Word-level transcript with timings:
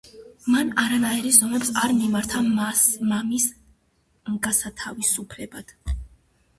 მან 0.53 0.69
არანაირ 0.83 1.27
ზომებს 1.35 1.69
არ 1.83 1.93
მიმართა 1.99 2.43
მამის 2.49 3.47
გასათავისუფლებლად. 4.49 5.81